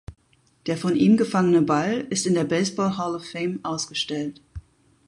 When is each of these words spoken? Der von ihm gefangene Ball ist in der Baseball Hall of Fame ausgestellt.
Der 0.65 0.77
von 0.77 0.95
ihm 0.95 1.15
gefangene 1.15 1.61
Ball 1.61 2.07
ist 2.09 2.25
in 2.25 2.33
der 2.33 2.43
Baseball 2.43 2.97
Hall 2.97 3.13
of 3.15 3.23
Fame 3.29 3.59
ausgestellt. 3.63 4.41